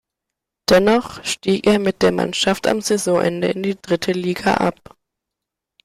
Dennoch 0.67 1.23
stieg 1.23 1.67
er 1.67 1.77
mit 1.77 2.01
der 2.01 2.11
Mannschaft 2.11 2.65
am 2.65 2.81
Saisonende 2.81 3.49
in 3.49 3.61
die 3.61 3.79
dritte 3.79 4.13
Liga 4.13 4.55
ab. 4.55 4.97